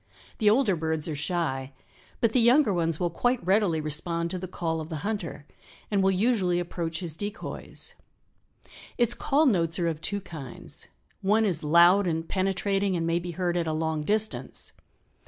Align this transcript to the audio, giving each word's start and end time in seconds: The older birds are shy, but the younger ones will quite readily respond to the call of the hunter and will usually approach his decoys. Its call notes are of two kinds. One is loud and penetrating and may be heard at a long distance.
The 0.39 0.49
older 0.49 0.75
birds 0.75 1.07
are 1.07 1.15
shy, 1.15 1.73
but 2.21 2.31
the 2.31 2.39
younger 2.39 2.73
ones 2.73 2.99
will 2.99 3.11
quite 3.11 3.45
readily 3.45 3.79
respond 3.79 4.31
to 4.31 4.39
the 4.39 4.47
call 4.47 4.81
of 4.81 4.89
the 4.89 5.05
hunter 5.05 5.45
and 5.91 6.01
will 6.01 6.09
usually 6.09 6.59
approach 6.59 7.01
his 7.01 7.15
decoys. 7.15 7.93
Its 8.97 9.13
call 9.13 9.45
notes 9.45 9.77
are 9.77 9.87
of 9.87 10.01
two 10.01 10.19
kinds. 10.21 10.87
One 11.21 11.45
is 11.45 11.61
loud 11.63 12.07
and 12.07 12.27
penetrating 12.27 12.97
and 12.97 13.05
may 13.05 13.19
be 13.19 13.29
heard 13.33 13.55
at 13.55 13.67
a 13.67 13.73
long 13.73 14.03
distance. 14.03 14.71